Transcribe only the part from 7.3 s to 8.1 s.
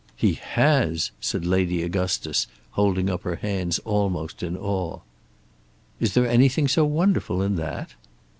in that?"